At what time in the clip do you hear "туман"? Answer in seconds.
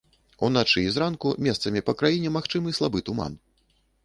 3.13-3.39